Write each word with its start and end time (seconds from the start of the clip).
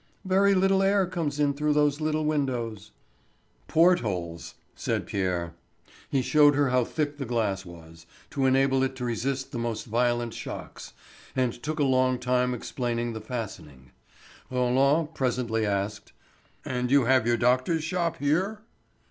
"Very 0.25 0.55
little 0.55 0.81
air 0.81 1.05
comes 1.05 1.39
in 1.39 1.53
through 1.53 1.73
those 1.73 2.01
little 2.01 2.25
windows." 2.25 2.89
"Port 3.67 3.99
holes," 3.99 4.55
said 4.73 5.05
Pierre. 5.05 5.53
He 6.09 6.23
showed 6.23 6.55
her 6.55 6.71
how 6.71 6.85
thick 6.85 7.19
the 7.19 7.25
glass 7.27 7.67
was, 7.67 8.07
to 8.31 8.47
enable 8.47 8.81
it 8.81 8.95
to 8.95 9.05
resist 9.05 9.51
the 9.51 9.59
most 9.59 9.85
violent 9.85 10.33
shocks, 10.33 10.93
and 11.35 11.53
took 11.61 11.77
a 11.77 11.83
long 11.83 12.17
time 12.17 12.55
explaining 12.55 13.13
the 13.13 13.21
fastening. 13.21 13.91
Roland 14.49 15.13
presently 15.13 15.67
asked: 15.67 16.13
"And 16.65 16.89
you 16.89 17.05
have 17.05 17.27
your 17.27 17.37
doctor's 17.37 17.83
shop 17.83 18.17
here?" 18.17 18.61